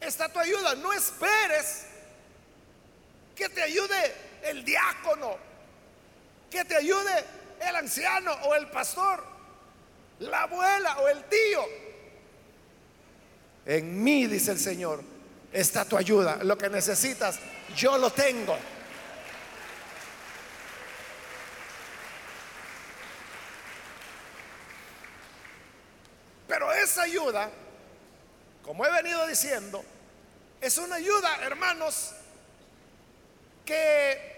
[0.00, 0.74] está tu ayuda.
[0.74, 1.86] No esperes
[3.34, 5.36] que te ayude el diácono,
[6.50, 7.24] que te ayude
[7.60, 9.24] el anciano o el pastor,
[10.20, 11.64] la abuela o el tío.
[13.66, 15.02] En mí, dice el Señor,
[15.52, 16.38] está tu ayuda.
[16.42, 17.38] Lo que necesitas,
[17.74, 18.56] yo lo tengo.
[26.46, 27.50] Pero esa ayuda,
[28.62, 29.84] como he venido diciendo,
[30.60, 32.12] es una ayuda, hermanos,
[33.66, 34.36] que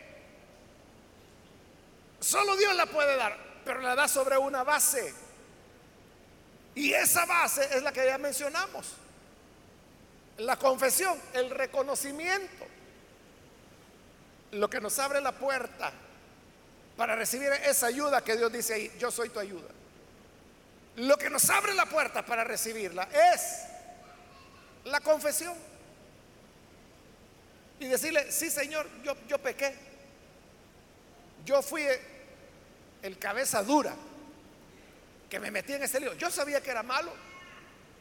[2.18, 5.12] solo Dios la puede dar, pero la da sobre una base.
[6.74, 8.94] Y esa base es la que ya mencionamos.
[10.38, 12.66] La confesión, el reconocimiento,
[14.52, 15.92] lo que nos abre la puerta
[16.96, 19.75] para recibir esa ayuda que Dios dice ahí, yo soy tu ayuda.
[20.96, 23.64] Lo que nos abre la puerta para recibirla es
[24.84, 25.54] la confesión.
[27.78, 29.74] Y decirle, sí Señor, yo, yo pequé.
[31.44, 31.86] Yo fui
[33.02, 33.94] el cabeza dura
[35.28, 36.14] que me metí en ese lío.
[36.14, 37.12] Yo sabía que era malo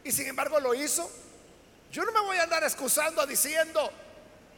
[0.03, 1.11] y sin embargo lo hizo.
[1.91, 3.91] Yo no me voy a andar excusando diciendo,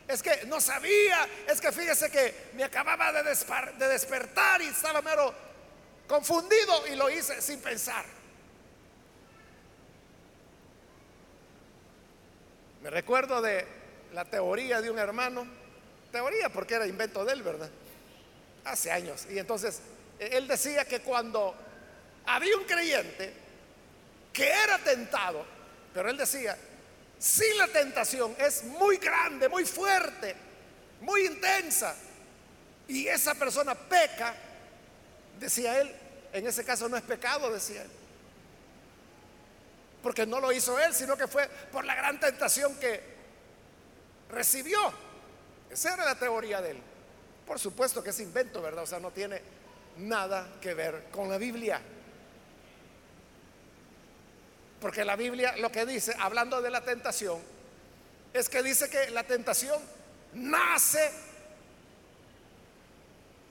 [0.08, 5.02] es que no sabía, es que fíjese que me acababa de, de despertar y estaba
[5.02, 5.34] mero
[6.08, 8.17] confundido y lo hice sin pensar.
[12.88, 13.68] Me recuerdo de
[14.14, 15.46] la teoría de un hermano,
[16.10, 17.70] teoría porque era invento de él, ¿verdad?
[18.64, 19.28] Hace años.
[19.30, 19.82] Y entonces
[20.18, 21.54] e, él decía que cuando
[22.26, 23.34] había un creyente
[24.32, 25.46] que era tentado,
[25.94, 26.58] pero él decía,
[27.20, 30.34] si la tentación es muy grande, muy fuerte,
[31.02, 31.94] muy intensa,
[32.88, 34.34] y esa persona peca,
[35.38, 35.94] decía él,
[36.32, 37.92] en ese caso no es pecado, decía él.
[40.08, 43.04] Porque no lo hizo él, sino que fue por la gran tentación que
[44.30, 44.80] recibió.
[45.70, 46.82] Esa era la teoría de él.
[47.46, 48.86] Por supuesto que es invento, ¿verdad?
[48.86, 49.42] O sea, no tiene
[49.98, 51.82] nada que ver con la Biblia.
[54.80, 57.42] Porque la Biblia lo que dice, hablando de la tentación,
[58.32, 59.78] es que dice que la tentación
[60.36, 61.12] nace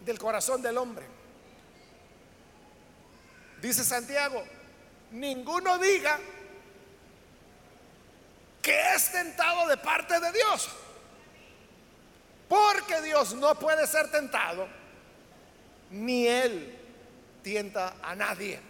[0.06, 1.04] del corazón del hombre.
[3.60, 4.42] Dice Santiago,
[5.10, 6.18] ninguno diga
[9.10, 10.68] tentado de parte de Dios.
[12.48, 14.68] Porque Dios no puede ser tentado,
[15.90, 16.78] ni Él
[17.42, 18.60] tienta a nadie.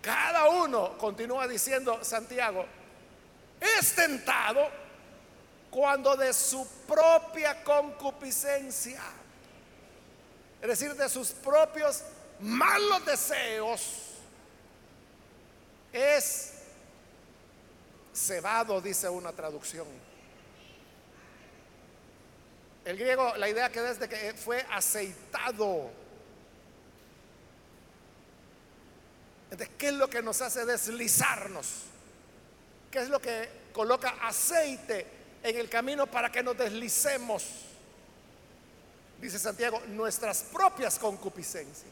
[0.00, 2.64] Cada uno, continúa diciendo Santiago,
[3.60, 4.68] es tentado
[5.70, 9.02] cuando de su propia concupiscencia,
[10.62, 12.02] es decir, de sus propios
[12.40, 14.08] malos deseos,
[15.92, 16.57] es
[18.18, 19.86] cebado, dice una traducción.
[22.84, 25.90] El griego, la idea que desde que fue aceitado.
[29.50, 31.82] Entonces, ¿qué es lo que nos hace deslizarnos?
[32.90, 35.06] ¿Qué es lo que coloca aceite
[35.42, 37.44] en el camino para que nos deslicemos?
[39.20, 41.90] Dice Santiago, nuestras propias concupiscencias.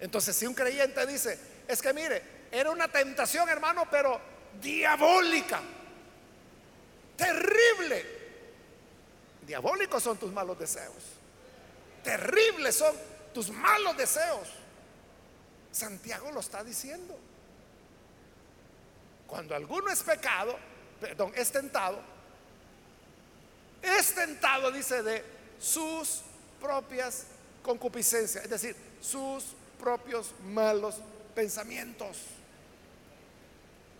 [0.00, 5.60] Entonces, si un creyente dice, es que mire, era una tentación, hermano, pero diabólica,
[7.16, 8.04] terrible.
[9.46, 10.94] Diabólicos son tus malos deseos.
[12.02, 12.94] Terribles son
[13.32, 14.48] tus malos deseos.
[15.70, 17.18] Santiago lo está diciendo.
[19.26, 20.56] Cuando alguno es pecado,
[21.00, 22.00] perdón, es tentado,
[23.82, 25.24] es tentado, dice, de
[25.58, 26.22] sus
[26.60, 27.24] propias
[27.62, 29.44] concupiscencias, es decir, sus
[29.78, 30.96] propios malos
[31.34, 32.18] pensamientos.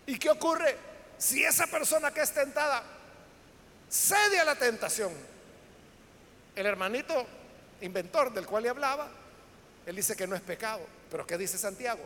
[0.07, 0.77] ¿Y qué ocurre
[1.17, 2.83] si esa persona que es tentada
[3.89, 5.13] cede a la tentación?
[6.55, 7.25] El hermanito
[7.81, 9.09] inventor del cual le hablaba,
[9.85, 12.03] él dice que no es pecado, pero ¿qué dice Santiago?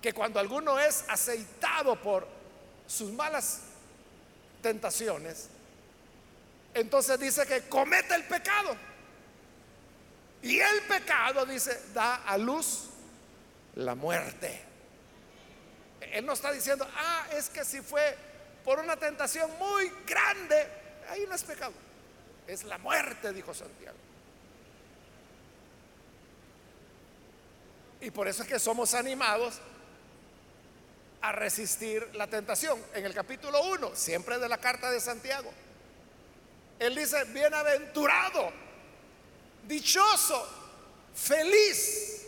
[0.00, 2.26] Que cuando alguno es aceitado por
[2.86, 3.60] sus malas
[4.62, 5.48] tentaciones,
[6.74, 8.76] entonces dice que comete el pecado.
[10.42, 12.90] Y el pecado, dice, da a luz
[13.74, 14.65] la muerte.
[16.12, 18.16] Él no está diciendo, ah, es que si fue
[18.64, 20.66] por una tentación muy grande,
[21.08, 21.72] ahí no es pecado.
[22.46, 23.96] Es la muerte, dijo Santiago.
[28.00, 29.60] Y por eso es que somos animados
[31.22, 32.80] a resistir la tentación.
[32.94, 35.50] En el capítulo 1, siempre de la carta de Santiago,
[36.78, 38.52] él dice, bienaventurado,
[39.66, 40.46] dichoso,
[41.14, 42.26] feliz,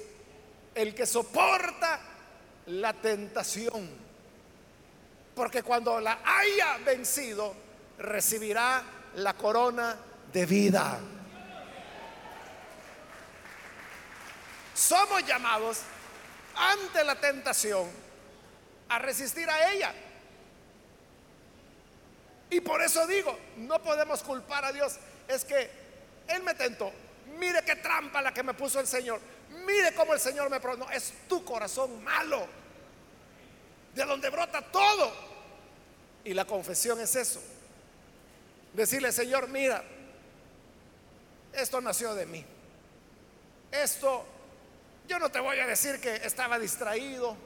[0.75, 2.01] el que soporta
[2.69, 3.89] la tentación.
[5.35, 7.55] Porque cuando la haya vencido,
[7.99, 8.83] recibirá
[9.17, 9.97] la corona
[10.33, 10.99] de vida.
[14.75, 15.81] Somos llamados
[16.55, 17.89] ante la tentación
[18.89, 19.95] a resistir a ella.
[22.51, 24.97] Y por eso digo, no podemos culpar a Dios.
[25.27, 25.71] Es que
[26.29, 26.93] Él me tentó.
[27.39, 29.21] Mire qué trampa la que me puso el Señor.
[29.65, 30.59] Mire cómo el Señor me.
[30.77, 32.47] No, es tu corazón malo.
[33.95, 35.13] De donde brota todo.
[36.25, 37.41] Y la confesión es eso.
[38.73, 39.83] Decirle, Señor, mira,
[41.53, 42.45] esto nació de mí.
[43.71, 44.25] Esto,
[45.07, 47.37] yo no te voy a decir que estaba distraído.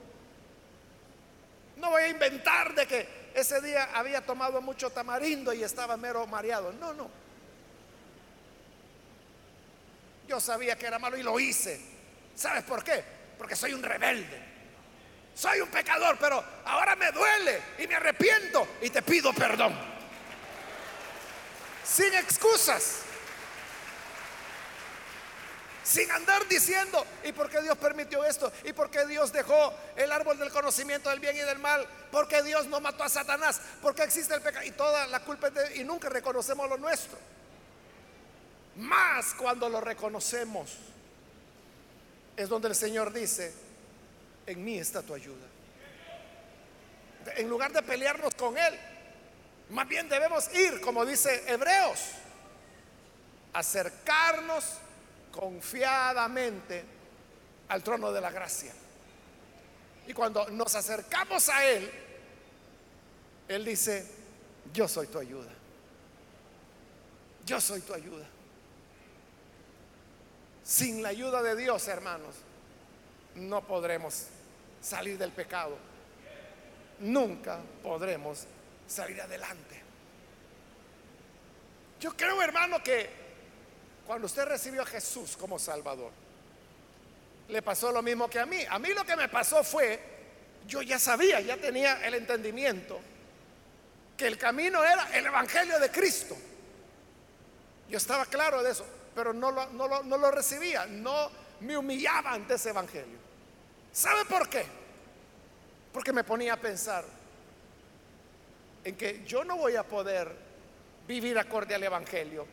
[1.76, 6.26] No voy a inventar de que ese día había tomado mucho tamarindo y estaba mero
[6.26, 6.72] mareado.
[6.72, 7.21] No, no.
[10.32, 11.78] Yo sabía que era malo y lo hice.
[12.34, 13.04] ¿Sabes por qué?
[13.36, 14.40] Porque soy un rebelde.
[15.34, 19.78] Soy un pecador, pero ahora me duele y me arrepiento y te pido perdón.
[21.84, 23.00] Sin excusas.
[25.84, 28.50] Sin andar diciendo, ¿y por qué Dios permitió esto?
[28.64, 31.86] ¿Y por qué Dios dejó el árbol del conocimiento del bien y del mal?
[32.10, 33.60] ¿Por qué Dios no mató a Satanás?
[33.82, 34.64] ¿Por qué existe el pecado?
[34.64, 37.18] Y toda la culpa y nunca reconocemos lo nuestro.
[38.76, 40.76] Más cuando lo reconocemos,
[42.36, 43.52] es donde el Señor dice,
[44.46, 45.46] en mí está tu ayuda.
[47.36, 48.78] En lugar de pelearnos con Él,
[49.70, 52.00] más bien debemos ir, como dice Hebreos,
[53.52, 54.64] acercarnos
[55.30, 56.84] confiadamente
[57.68, 58.72] al trono de la gracia.
[60.06, 61.90] Y cuando nos acercamos a Él,
[63.48, 64.06] Él dice,
[64.72, 65.50] yo soy tu ayuda.
[67.44, 68.26] Yo soy tu ayuda.
[70.64, 72.34] Sin la ayuda de Dios, hermanos,
[73.34, 74.26] no podremos
[74.80, 75.76] salir del pecado.
[77.00, 78.46] Nunca podremos
[78.86, 79.80] salir adelante.
[82.00, 83.08] Yo creo, hermano, que
[84.06, 86.10] cuando usted recibió a Jesús como Salvador,
[87.48, 88.64] le pasó lo mismo que a mí.
[88.68, 90.00] A mí lo que me pasó fue,
[90.66, 93.00] yo ya sabía, ya tenía el entendimiento,
[94.16, 96.36] que el camino era el Evangelio de Cristo.
[97.88, 101.76] Yo estaba claro de eso, pero no lo, no lo, no lo recibía, no me
[101.76, 103.18] humillaba ante ese Evangelio.
[103.92, 104.64] ¿Sabe por qué?
[105.92, 107.04] Porque me ponía a pensar
[108.84, 110.34] en que yo no voy a poder
[111.06, 112.46] vivir acorde al Evangelio.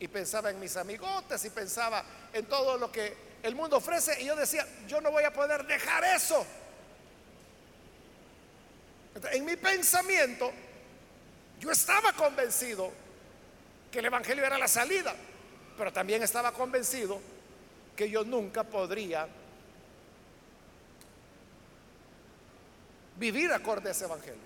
[0.00, 4.26] Y pensaba en mis amigotes y pensaba en todo lo que el mundo ofrece y
[4.26, 6.46] yo decía, yo no voy a poder dejar eso.
[9.32, 10.50] En mi pensamiento,
[11.60, 12.90] yo estaba convencido
[13.94, 15.14] que el Evangelio era la salida,
[15.78, 17.20] pero también estaba convencido
[17.94, 19.28] que yo nunca podría
[23.16, 24.42] vivir acorde a ese Evangelio.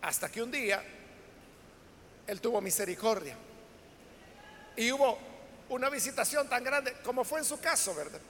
[0.00, 0.82] Hasta que un día
[2.26, 3.36] Él tuvo misericordia.
[4.76, 5.18] Y hubo
[5.68, 8.20] una visitación tan grande como fue en su caso, ¿verdad?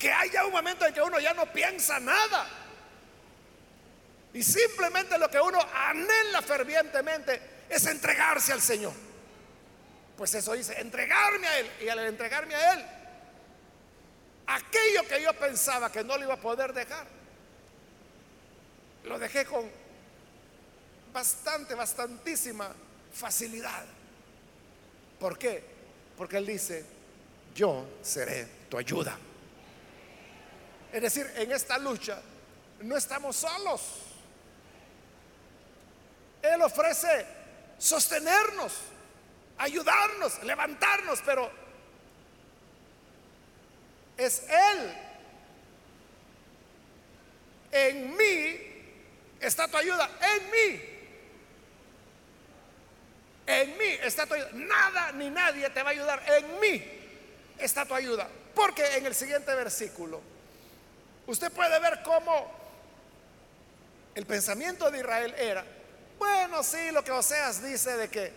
[0.00, 2.63] Que haya un momento en que uno ya no piensa nada.
[4.34, 8.92] Y simplemente lo que uno anhela fervientemente es entregarse al Señor.
[10.16, 11.70] Pues eso dice, entregarme a Él.
[11.80, 12.84] Y al entregarme a Él,
[14.48, 17.06] aquello que yo pensaba que no lo iba a poder dejar,
[19.04, 19.70] lo dejé con
[21.12, 22.74] bastante, bastantísima
[23.12, 23.84] facilidad.
[25.20, 25.62] ¿Por qué?
[26.16, 26.84] Porque Él dice,
[27.54, 29.16] yo seré tu ayuda.
[30.92, 32.20] Es decir, en esta lucha
[32.80, 34.03] no estamos solos.
[36.44, 37.26] Él ofrece
[37.78, 38.72] sostenernos,
[39.58, 41.50] ayudarnos, levantarnos, pero
[44.16, 44.94] es Él.
[47.72, 48.60] En mí
[49.40, 50.82] está tu ayuda, en mí.
[53.46, 54.50] En mí está tu ayuda.
[54.52, 56.22] Nada ni nadie te va a ayudar.
[56.26, 56.82] En mí
[57.58, 58.28] está tu ayuda.
[58.54, 60.20] Porque en el siguiente versículo,
[61.26, 62.52] usted puede ver cómo
[64.14, 65.64] el pensamiento de Israel era,
[66.24, 68.32] bueno, sí, lo que Oseas dice de que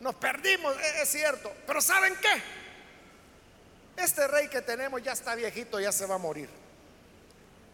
[0.00, 4.02] nos perdimos, e-, es cierto, pero ¿saben qué?
[4.02, 6.48] Este rey que tenemos ya está viejito, ya se va a morir.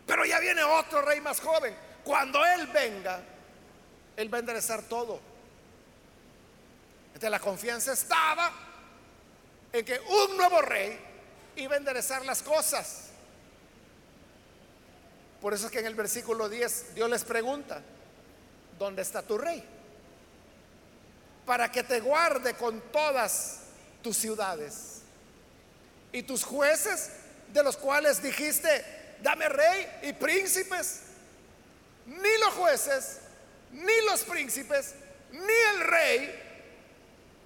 [0.07, 1.75] Pero ya viene otro rey más joven.
[2.03, 3.21] Cuando él venga,
[4.17, 5.21] él va a enderezar todo.
[7.09, 8.51] Entonces la confianza estaba
[9.73, 10.99] en que un nuevo rey
[11.57, 13.11] iba a enderezar las cosas.
[15.41, 17.83] Por eso es que en el versículo 10 Dios les pregunta,
[18.79, 19.63] ¿dónde está tu rey?
[21.47, 23.61] Para que te guarde con todas
[24.03, 25.03] tus ciudades
[26.13, 27.11] y tus jueces,
[27.53, 28.85] de los cuales dijiste,
[29.23, 31.01] dame rey y príncipes.
[32.07, 33.19] Ni los jueces,
[33.73, 34.95] ni los príncipes,
[35.33, 36.43] ni el rey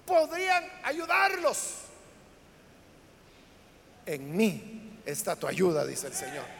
[0.05, 1.75] podrían ayudarlos.
[4.05, 6.58] En mí está tu ayuda, dice el Señor.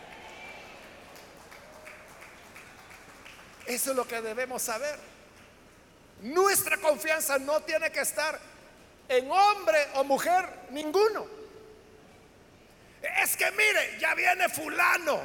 [3.69, 4.97] Eso es lo que debemos saber.
[6.23, 8.39] Nuestra confianza no tiene que estar
[9.07, 11.27] en hombre o mujer ninguno.
[13.21, 15.21] Es que mire, ya viene fulano.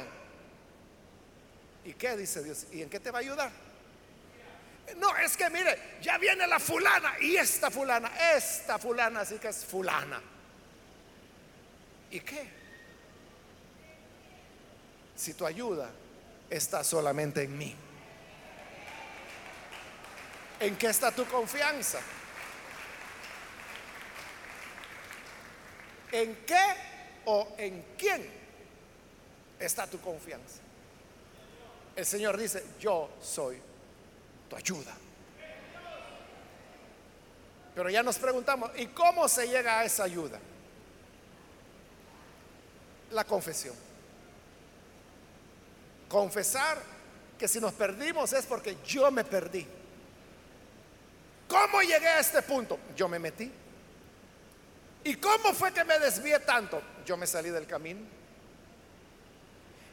[1.85, 2.67] ¿Y qué dice Dios?
[2.71, 3.51] ¿Y en qué te va a ayudar?
[4.97, 9.47] No, es que mire, ya viene la fulana y esta fulana, esta fulana, así que
[9.47, 10.21] es fulana.
[12.11, 12.47] ¿Y qué?
[15.15, 15.89] Si tu ayuda
[16.47, 17.75] está solamente en mí.
[20.59, 21.99] ¿En qué está tu confianza?
[26.11, 26.95] ¿En qué
[27.25, 28.45] o en quién
[29.59, 30.59] está tu confianza.
[31.95, 33.57] El Señor dice, yo soy
[34.49, 34.93] tu ayuda.
[37.73, 40.39] Pero ya nos preguntamos, ¿y cómo se llega a esa ayuda?
[43.11, 43.75] La confesión.
[46.07, 46.81] Confesar
[47.37, 49.67] que si nos perdimos es porque yo me perdí.
[51.47, 52.79] ¿Cómo llegué a este punto?
[52.95, 53.51] Yo me metí.
[55.03, 56.81] ¿Y cómo fue que me desvié tanto?
[57.05, 58.01] Yo me salí del camino.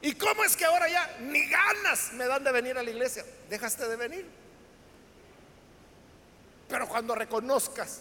[0.00, 3.24] ¿Y cómo es que ahora ya ni ganas me dan de venir a la iglesia?
[3.48, 4.26] Dejaste de venir.
[6.68, 8.00] Pero cuando reconozcas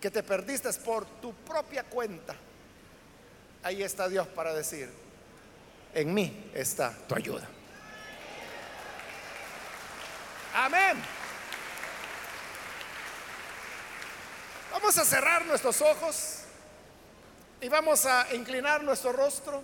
[0.00, 2.36] que te perdiste por tu propia cuenta,
[3.62, 4.88] ahí está Dios para decir,
[5.92, 7.46] en mí está tu ayuda.
[10.54, 11.25] Amén.
[14.78, 16.40] Vamos a cerrar nuestros ojos
[17.62, 19.62] y vamos a inclinar nuestro rostro.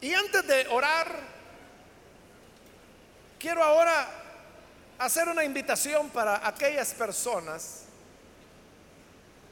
[0.00, 1.06] Y antes de orar,
[3.38, 4.08] quiero ahora
[4.98, 7.82] hacer una invitación para aquellas personas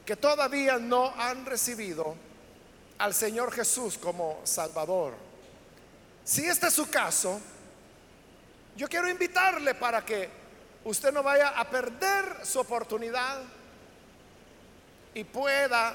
[0.04, 2.16] que todavía no han recibido
[2.98, 5.14] al Señor Jesús como Salvador.
[6.24, 7.40] Si este es su caso,
[8.76, 10.43] yo quiero invitarle para que
[10.84, 13.42] usted no vaya a perder su oportunidad
[15.14, 15.94] y pueda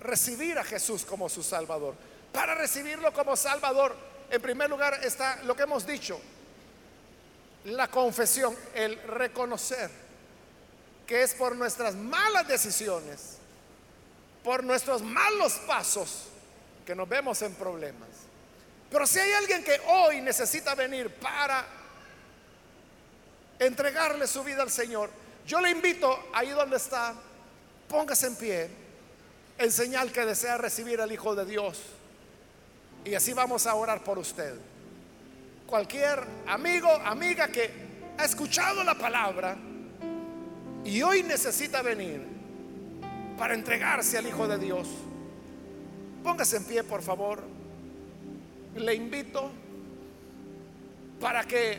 [0.00, 1.94] recibir a Jesús como su Salvador.
[2.32, 3.96] Para recibirlo como Salvador,
[4.30, 6.20] en primer lugar está lo que hemos dicho,
[7.64, 9.90] la confesión, el reconocer
[11.10, 13.38] que es por nuestras malas decisiones,
[14.44, 16.26] por nuestros malos pasos,
[16.86, 18.08] que nos vemos en problemas.
[18.90, 21.64] Pero si hay alguien que hoy necesita venir para
[23.58, 25.10] entregarle su vida al Señor,
[25.46, 27.14] yo le invito ahí donde está,
[27.88, 28.70] póngase en pie,
[29.58, 31.78] en señal que desea recibir al Hijo de Dios.
[33.04, 34.54] Y así vamos a orar por usted.
[35.66, 37.70] Cualquier amigo, amiga que
[38.18, 39.56] ha escuchado la palabra
[40.84, 42.26] y hoy necesita venir
[43.38, 44.88] para entregarse al Hijo de Dios,
[46.24, 47.59] póngase en pie, por favor.
[48.76, 49.50] Le invito
[51.20, 51.78] para que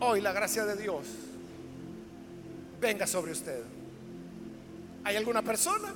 [0.00, 1.06] hoy la gracia de Dios
[2.80, 3.62] venga sobre usted.
[5.04, 5.94] ¿Hay alguna persona?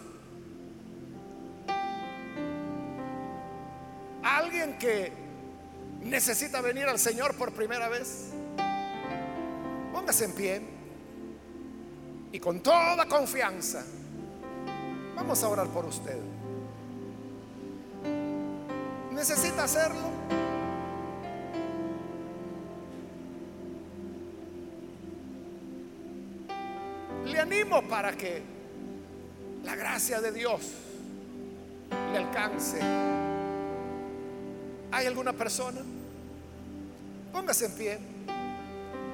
[4.22, 5.12] ¿Alguien que
[6.02, 8.30] necesita venir al Señor por primera vez?
[9.92, 10.62] Póngase en pie
[12.32, 13.84] y con toda confianza
[15.14, 16.31] vamos a orar por usted.
[19.14, 20.10] ¿Necesita hacerlo?
[27.26, 28.42] Le animo para que
[29.64, 30.72] la gracia de Dios
[32.12, 32.80] le alcance.
[34.90, 35.80] ¿Hay alguna persona?
[37.32, 37.98] Póngase en pie.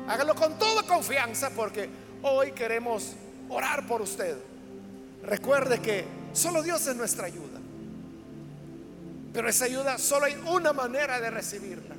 [0.08, 1.88] Hágalo con toda confianza porque
[2.22, 3.14] hoy queremos
[3.48, 4.36] orar por usted.
[5.22, 7.47] Recuerde que solo Dios es nuestra ayuda.
[9.38, 11.94] Pero esa ayuda solo hay una manera de recibirla.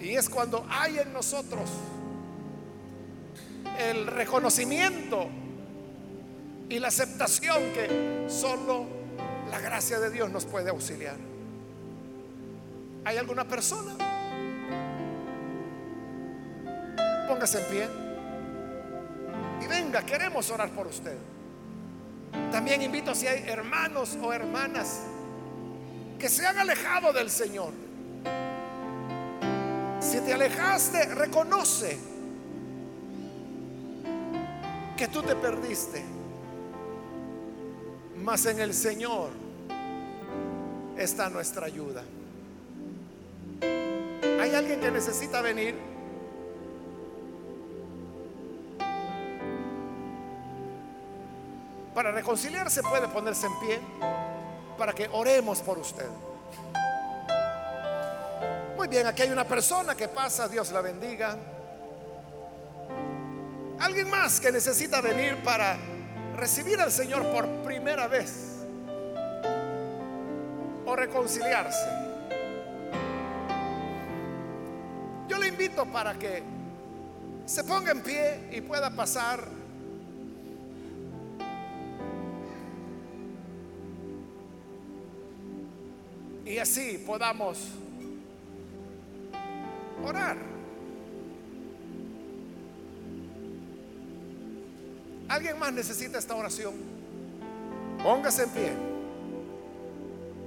[0.00, 1.70] Y es cuando hay en nosotros
[3.78, 5.28] el reconocimiento
[6.68, 8.84] y la aceptación que solo
[9.48, 11.18] la gracia de Dios nos puede auxiliar.
[13.04, 13.94] ¿Hay alguna persona?
[17.28, 17.88] Póngase en pie.
[19.62, 21.16] Y venga, queremos orar por usted.
[22.50, 25.02] También invito si hay hermanos o hermanas
[26.18, 27.72] que se han alejado del Señor.
[30.00, 31.98] Si te alejaste, reconoce
[34.96, 36.02] que tú te perdiste.
[38.22, 39.30] Mas en el Señor
[40.96, 42.02] está nuestra ayuda.
[44.40, 45.74] ¿Hay alguien que necesita venir?
[51.94, 53.80] Para reconciliarse puede ponerse en pie
[54.76, 56.08] para que oremos por usted.
[58.76, 61.36] Muy bien, aquí hay una persona que pasa, Dios la bendiga.
[63.78, 65.76] Alguien más que necesita venir para
[66.36, 68.56] recibir al Señor por primera vez
[70.84, 71.88] o reconciliarse.
[75.28, 76.42] Yo le invito para que
[77.44, 79.65] se ponga en pie y pueda pasar
[86.46, 87.58] y así podamos
[90.04, 90.36] orar.
[95.28, 96.74] ¿Alguien más necesita esta oración?
[98.00, 98.72] Póngase en pie.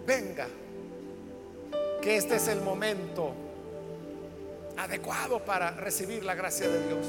[0.08, 0.48] Venga,
[2.02, 3.34] que este es el momento
[4.78, 7.06] adecuado para recibir la gracia de Dios.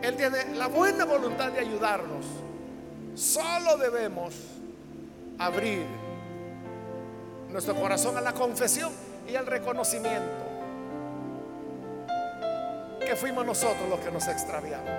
[0.00, 2.24] Él tiene la buena voluntad de ayudarnos.
[3.14, 4.34] Solo debemos
[5.38, 6.03] abrir
[7.54, 8.92] nuestro corazón a la confesión
[9.28, 10.44] y al reconocimiento
[12.98, 14.90] que fuimos nosotros los que nos extraviamos.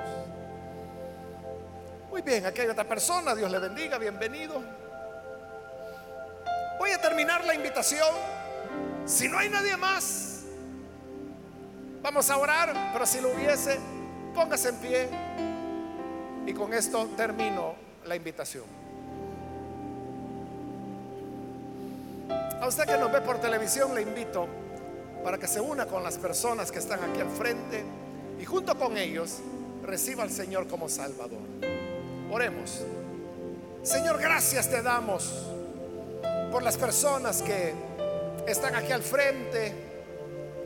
[2.09, 4.63] Muy bien, aquí hay otra persona, Dios le bendiga, bienvenido.
[6.79, 8.07] Voy a terminar la invitación.
[9.05, 10.43] Si no hay nadie más,
[12.01, 13.77] vamos a orar, pero si lo hubiese,
[14.33, 15.09] póngase en pie.
[16.45, 17.75] Y con esto termino
[18.05, 18.84] la invitación.
[22.65, 24.47] A usted que nos ve por televisión le invito
[25.23, 27.83] para que se una con las personas que están aquí al frente
[28.41, 29.37] y junto con ellos
[29.83, 31.43] reciba al Señor como Salvador.
[32.31, 32.81] Oremos.
[33.83, 35.31] Señor, gracias te damos
[36.51, 37.71] por las personas que
[38.47, 39.71] están aquí al frente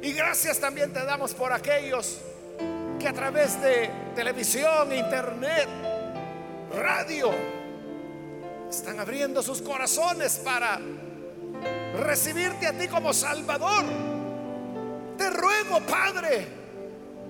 [0.01, 2.19] y gracias también te damos por aquellos
[2.97, 5.67] que a través de televisión, internet,
[6.77, 7.29] radio,
[8.69, 10.79] están abriendo sus corazones para
[11.97, 13.85] recibirte a ti como Salvador.
[15.17, 16.47] Te ruego, Padre,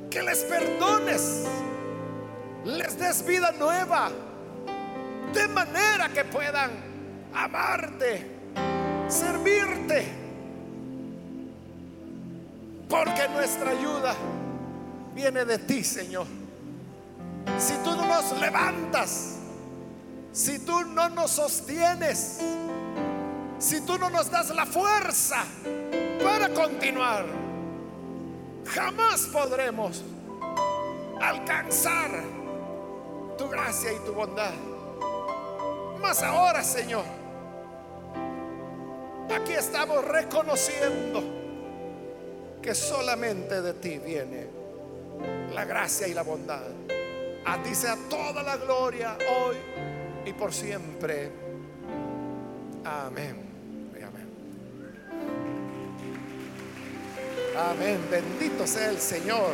[0.10, 1.46] que les perdones,
[2.66, 4.10] les des vida nueva,
[5.34, 6.72] de manera que puedan
[7.34, 8.26] amarte,
[9.08, 10.06] servirte,
[12.88, 14.16] porque nuestra ayuda
[15.14, 16.28] viene de ti, Señor.
[17.58, 19.38] Si tú no nos levantas,
[20.32, 22.40] si tú no nos sostienes,
[23.60, 25.44] si tú no nos das la fuerza
[26.24, 27.26] para continuar,
[28.66, 30.04] jamás podremos
[31.22, 32.24] alcanzar
[33.38, 34.54] tu gracia y tu bondad.
[36.02, 37.04] Mas ahora, Señor,
[39.36, 41.22] aquí estamos reconociendo
[42.62, 44.48] que solamente de ti viene
[45.54, 46.64] la gracia y la bondad.
[47.46, 49.58] A ti sea toda la gloria hoy
[50.26, 51.32] y por siempre.
[52.86, 53.49] Amén.
[57.60, 58.00] Amén.
[58.10, 59.52] Bendito sea el Señor.